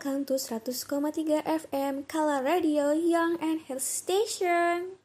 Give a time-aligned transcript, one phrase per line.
[0.00, 4.96] welcome to 100,3 FM Kala Radio Young and Health Station.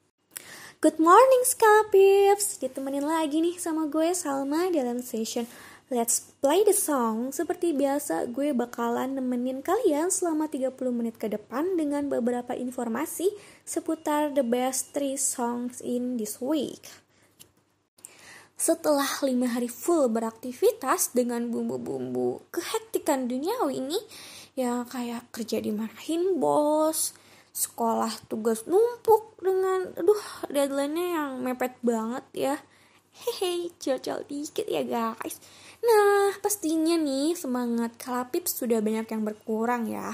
[0.80, 5.52] Good morning Skala Pips, ditemenin lagi nih sama gue Salma dalam session
[5.92, 7.36] Let's play the song.
[7.36, 13.28] Seperti biasa, gue bakalan nemenin kalian selama 30 menit ke depan dengan beberapa informasi
[13.68, 16.88] seputar the best 3 songs in this week.
[18.56, 24.00] Setelah lima hari full beraktivitas dengan bumbu-bumbu kehektikan duniawi ini,
[24.56, 27.12] ya kayak kerja dimarahin bos,
[27.52, 32.56] sekolah tugas numpuk dengan, aduh deadline-nya yang mepet banget ya.
[33.16, 35.40] Hehe, cocok dikit ya guys.
[35.80, 40.12] Nah, pastinya nih semangat Kalapips sudah banyak yang berkurang ya.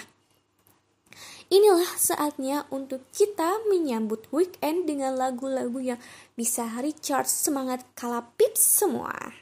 [1.52, 6.00] Inilah saatnya untuk kita menyambut weekend dengan lagu-lagu yang
[6.38, 9.41] bisa recharge semangat Kalapips semua.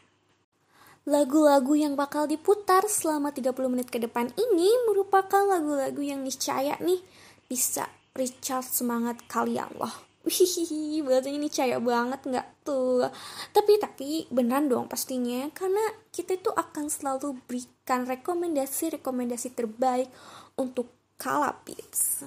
[1.10, 7.02] Lagu-lagu yang bakal diputar selama 30 menit ke depan ini merupakan lagu-lagu yang niscaya nih
[7.50, 9.90] bisa recharge semangat kalian loh.
[10.22, 13.10] Wih, bahasanya ini caya banget nggak tuh?
[13.50, 15.82] Tapi tapi beneran dong pastinya karena
[16.14, 20.14] kita itu akan selalu berikan rekomendasi-rekomendasi terbaik
[20.62, 22.22] untuk Kalapits.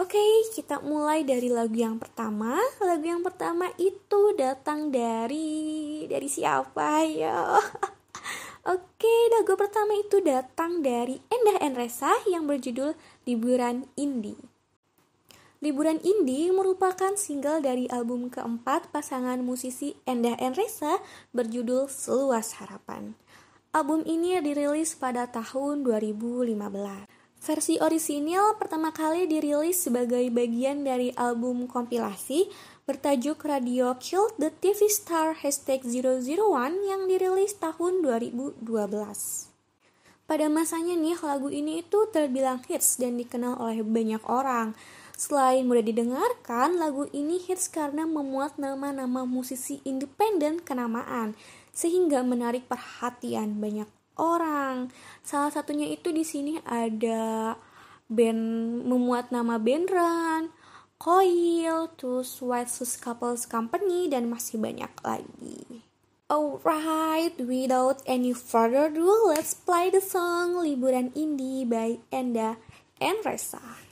[0.00, 0.16] Oke,
[0.56, 2.56] kita mulai dari lagu yang pertama.
[2.80, 7.60] Lagu yang pertama itu datang dari dari siapa ya?
[8.72, 12.96] Oke, lagu pertama itu datang dari Endah Enresa yang berjudul
[13.28, 14.40] Liburan Indie.
[15.60, 20.96] Liburan Indie merupakan single dari album keempat pasangan musisi Endah Enresa
[21.36, 23.20] berjudul Seluas Harapan.
[23.76, 27.19] Album ini dirilis pada tahun 2015.
[27.40, 32.52] Versi orisinil pertama kali dirilis sebagai bagian dari album kompilasi
[32.84, 36.28] bertajuk Radio Kill the TV Star Hashtag 001
[36.84, 38.60] yang dirilis tahun 2012.
[40.28, 44.76] Pada masanya nih lagu ini itu terbilang hits dan dikenal oleh banyak orang.
[45.16, 51.32] Selain mudah didengarkan, lagu ini hits karena memuat nama-nama musisi independen kenamaan,
[51.72, 53.88] sehingga menarik perhatian banyak
[54.20, 54.92] orang.
[55.24, 57.56] Salah satunya itu di sini ada
[58.12, 58.42] band
[58.84, 60.42] memuat nama band Run,
[61.00, 65.80] Coil, terus White Sus Couples Company, dan masih banyak lagi.
[66.30, 72.54] Alright, without any further ado, let's play the song Liburan Indie by Enda
[73.02, 73.89] and Resa.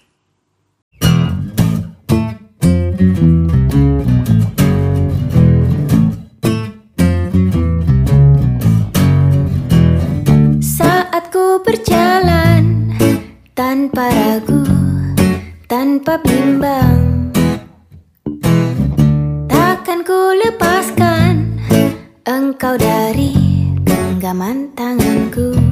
[11.68, 12.96] Berjalan
[13.52, 14.64] tanpa ragu,
[15.68, 17.28] tanpa bimbang.
[19.52, 21.60] Takkan ku lepaskan
[22.24, 23.36] engkau dari
[23.84, 25.67] genggaman tanganku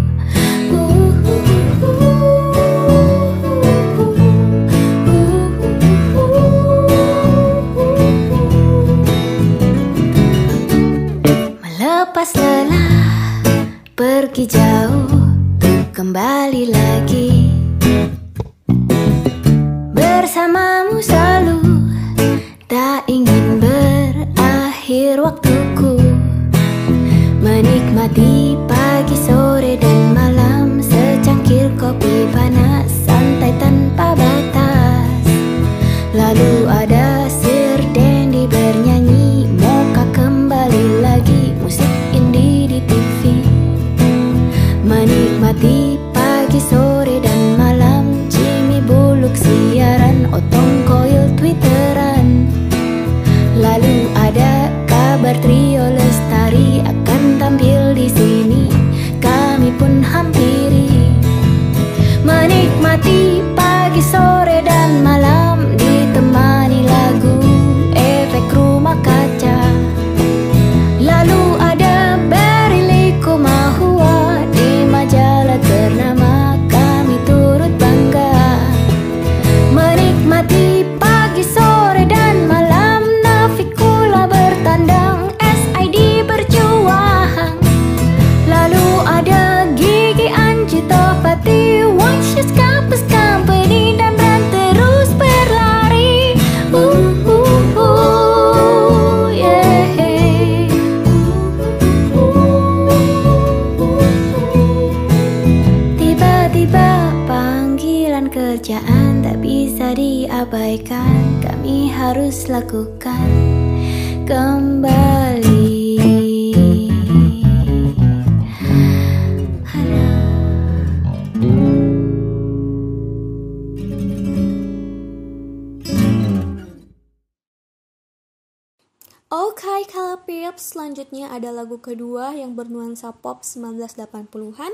[129.56, 130.20] Oke, okay, kalau
[130.60, 134.68] selanjutnya ada lagu kedua yang bernuansa pop 1980-an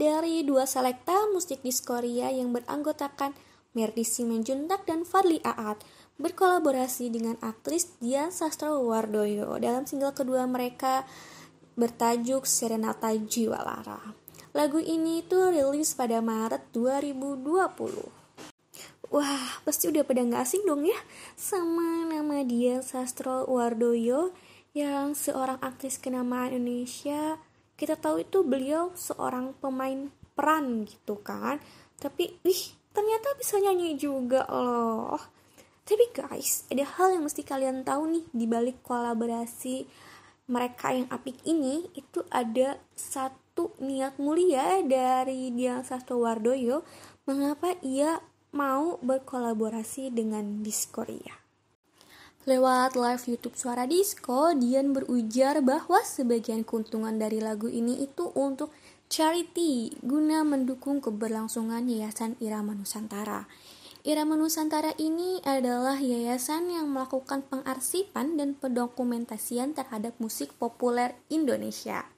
[0.00, 3.36] dari dua selekta musik di Korea yang beranggotakan
[3.76, 5.84] Merdi Simanjuntak dan Fadli Aat
[6.16, 11.04] berkolaborasi dengan aktris Dian Sastrowardoyo dalam single kedua mereka
[11.76, 14.16] bertajuk Serenata Jiwa Lara.
[14.56, 18.21] Lagu ini tuh rilis pada Maret 2020.
[19.12, 20.96] Wah, pasti udah pada gak asing dong ya
[21.36, 24.32] sama nama dia Sastro Wardoyo
[24.72, 27.36] yang seorang aktris kenamaan Indonesia.
[27.76, 31.60] Kita tahu itu beliau seorang pemain peran gitu kan.
[32.00, 35.20] Tapi, wih, ternyata bisa nyanyi juga loh.
[35.84, 39.84] Tapi guys, ada hal yang mesti kalian tahu nih di balik kolaborasi
[40.48, 46.80] mereka yang apik ini itu ada satu niat mulia dari Dian Wardoyo
[47.28, 51.42] mengapa ia mau berkolaborasi dengan Diskoria.
[52.42, 58.74] Lewat live YouTube Suara Disco, Dian berujar bahwa sebagian keuntungan dari lagu ini itu untuk
[59.06, 63.46] charity guna mendukung keberlangsungan Yayasan Irama Nusantara.
[64.02, 72.10] Irama Nusantara ini adalah yayasan yang melakukan pengarsipan dan pendokumentasian terhadap musik populer Indonesia.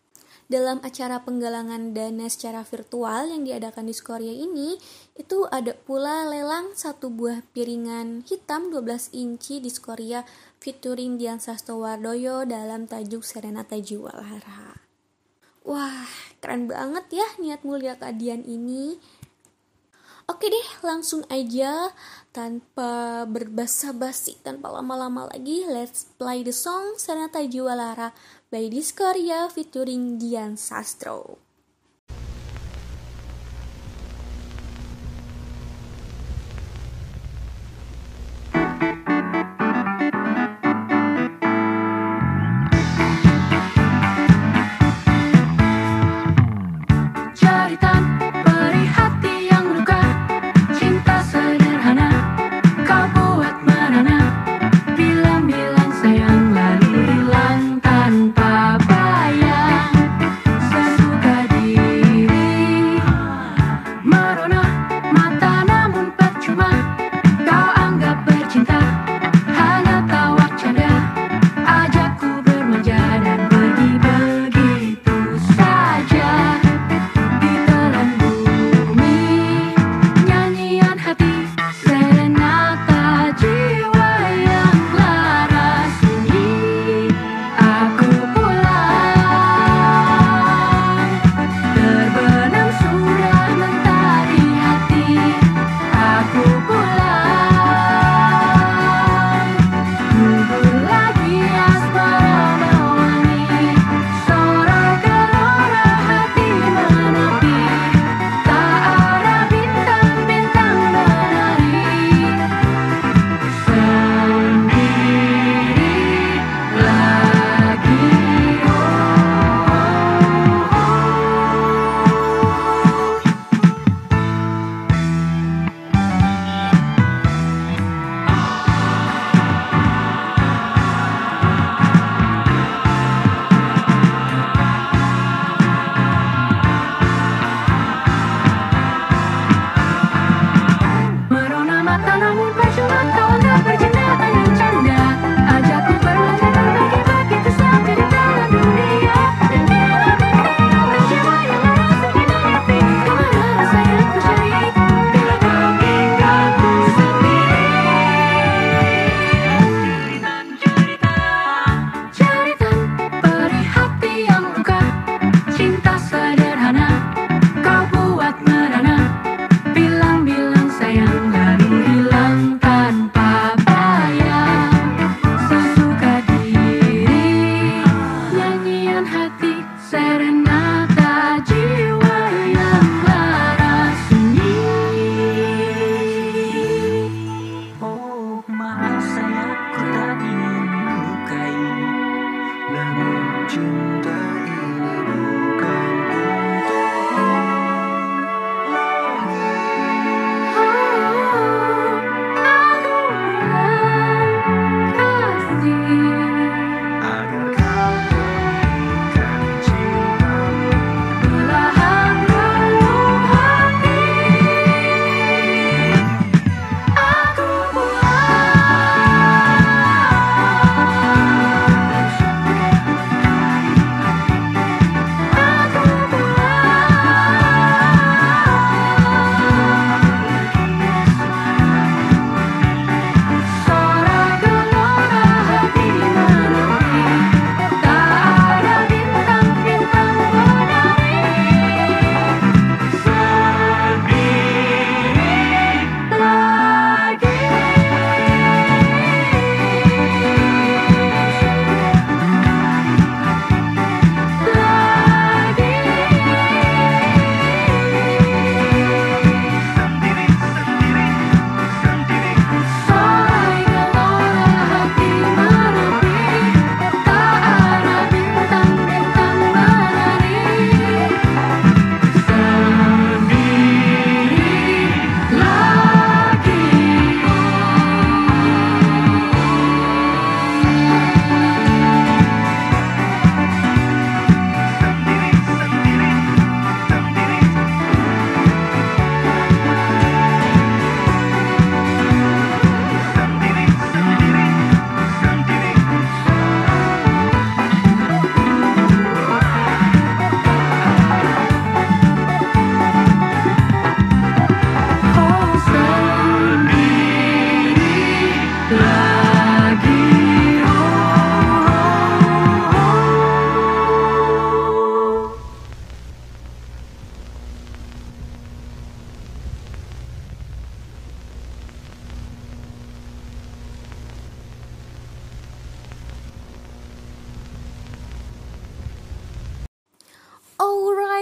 [0.44, 4.76] Dalam acara penggalangan dana secara virtual yang diadakan di Korea ini,
[5.16, 10.20] itu ada pula lelang satu buah piringan hitam 12 inci di Korea
[10.60, 14.76] featuring Dian Sastowardoyo dalam tajuk Serenata Jiwa Lara.
[15.64, 16.04] Wah,
[16.44, 19.00] keren banget ya niat mulia Dian ini.
[20.24, 21.92] Oke deh, langsung aja
[22.32, 28.08] tanpa berbasa-basi, tanpa lama-lama lagi, let's play the song Serenata Jiwa Lara
[28.54, 31.43] by Discoria featuring Dian Sastro.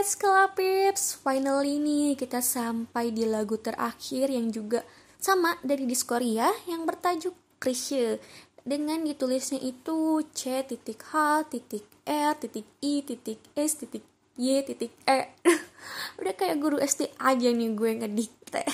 [0.02, 4.82] Alright, Skelapips, finally nih kita sampai di lagu terakhir yang juga
[5.14, 7.30] sama dari Diskoria yang bertajuk
[7.62, 8.18] Krisye.
[8.66, 14.02] Dengan ditulisnya itu C titik H titik R titik I titik S titik
[14.34, 15.38] Y titik E.
[16.18, 18.66] Udah kayak guru SD aja nih gue ngedikte.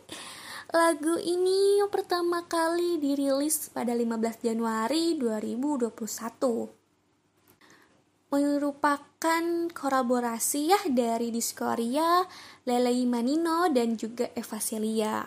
[0.80, 6.83] Lagu ini pertama kali dirilis pada 15 Januari 2021
[8.34, 12.26] merupakan kolaborasi ya dari Diskoria,
[12.66, 15.22] Lele Manino, dan juga Eva Celia.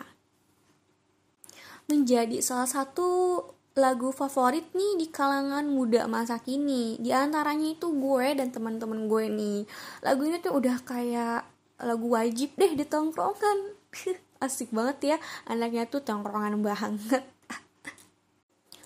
[1.88, 3.40] Menjadi salah satu
[3.72, 7.00] lagu favorit nih di kalangan muda masa kini.
[7.00, 9.58] Di antaranya itu gue dan teman-teman gue nih.
[10.04, 11.48] Lagu ini tuh udah kayak
[11.80, 13.72] lagu wajib deh di tongkrongan.
[14.44, 15.16] Asik banget ya,
[15.48, 17.24] anaknya tuh tongkrongan banget.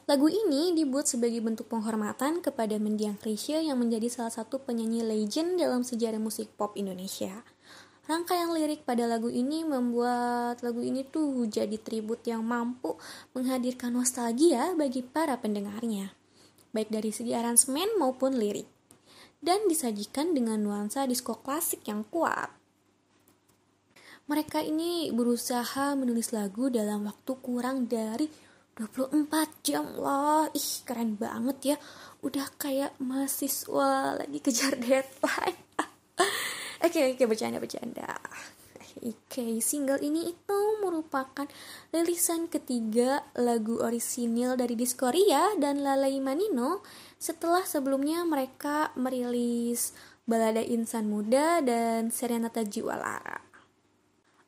[0.02, 5.62] Lagu ini dibuat sebagai bentuk penghormatan kepada Mendiang Krisya yang menjadi salah satu penyanyi legend
[5.62, 7.46] dalam sejarah musik pop Indonesia.
[8.10, 12.98] Rangkaian lirik pada lagu ini membuat lagu ini tuh jadi tribut yang mampu
[13.30, 16.10] menghadirkan nostalgia bagi para pendengarnya,
[16.74, 18.66] baik dari segi aransemen maupun lirik,
[19.38, 22.50] dan disajikan dengan nuansa disco klasik yang kuat.
[24.26, 28.26] Mereka ini berusaha menulis lagu dalam waktu kurang dari
[28.72, 31.76] 24 jam lah ih keren banget ya.
[32.24, 35.60] Udah kayak mahasiswa lagi kejar deadline.
[36.82, 38.18] Oke oke okay, bercanda bercanda.
[39.02, 41.48] Oke, okay, single ini itu merupakan
[41.90, 46.84] rilisan ketiga lagu orisinil dari Diskoria dan Lalai Manino
[47.16, 53.51] setelah sebelumnya mereka merilis Balada Insan Muda dan Serenata Jiwa Lara.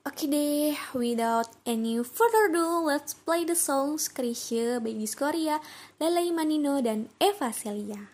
[0.04, 5.64] Oke deh, without any further ado, let's play the songs Krisya, Baby Korea,
[5.96, 8.12] Lele Manino, dan Eva Celia.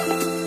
[0.00, 0.39] bisa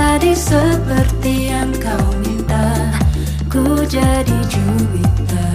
[0.00, 2.88] menjadi seperti yang kau minta.
[3.52, 5.48] Ku jadi juwita.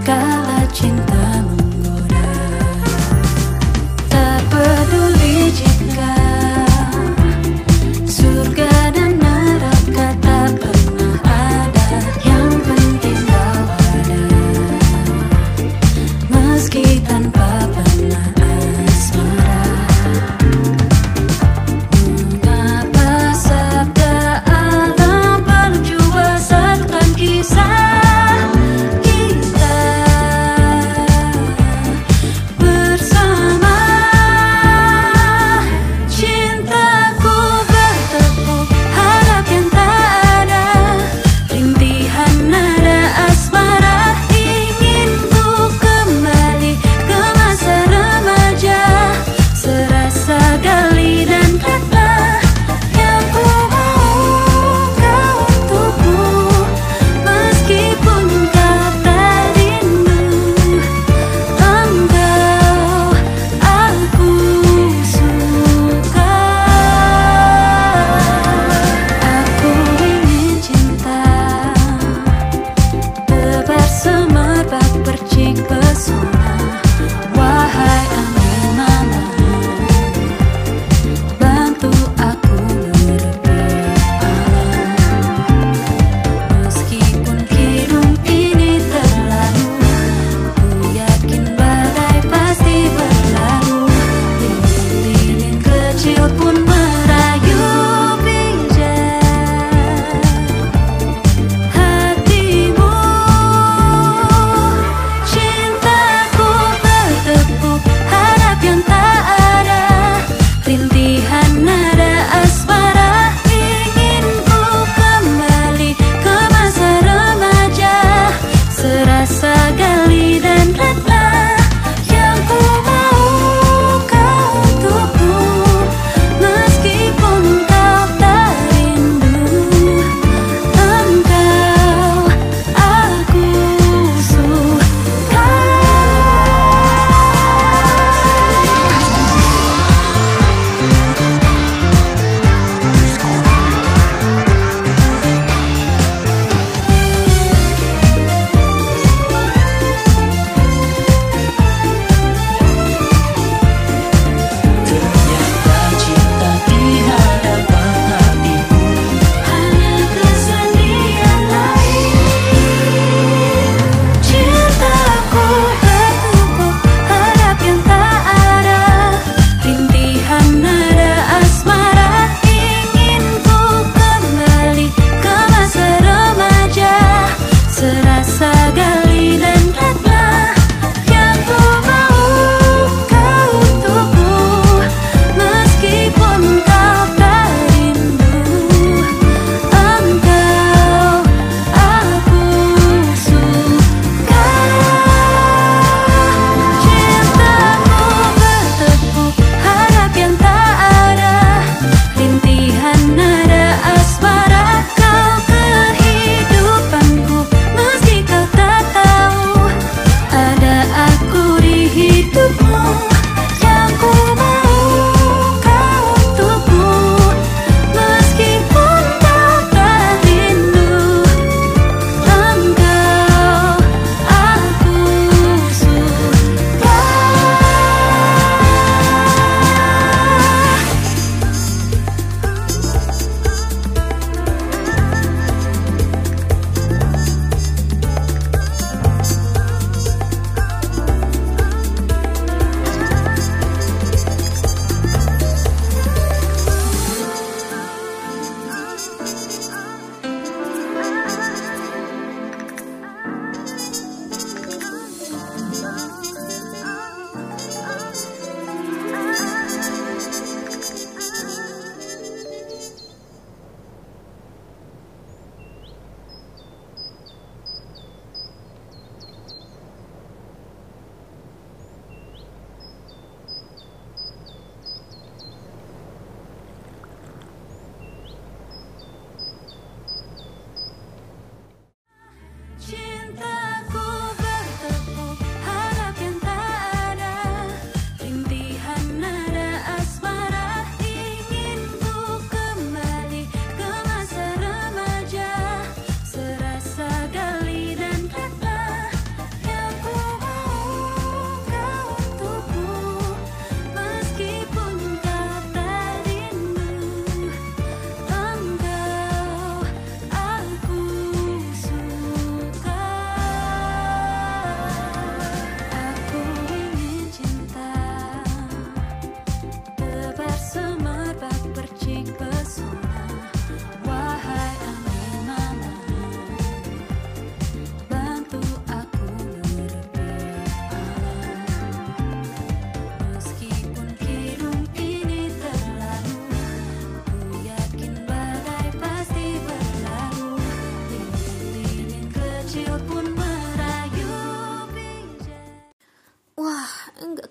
[0.00, 1.17] Kala cinta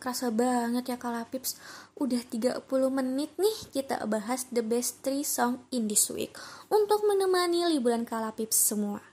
[0.08, 1.60] kerasa banget ya Kalapips
[2.00, 2.64] Udah 30
[2.96, 6.32] menit nih kita bahas the best three song in this week.
[6.72, 9.04] Untuk menemani liburan Kalapips semua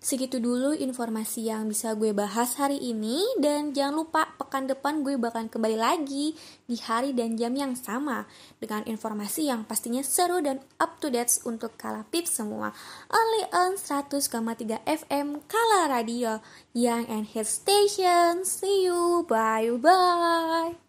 [0.00, 5.20] Segitu dulu informasi yang bisa gue bahas hari ini dan jangan lupa pekan depan gue
[5.20, 6.32] bakal kembali lagi
[6.64, 8.24] di hari dan jam yang sama
[8.56, 12.72] dengan informasi yang pastinya seru dan up to date untuk Kala Pips semua.
[13.12, 16.40] Only on 100,3 FM Kala Radio,
[16.72, 18.48] Young and Hit Station.
[18.48, 20.80] See you, bye bye.